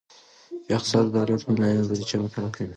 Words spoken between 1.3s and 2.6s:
مالیې او بودیجه مطالعه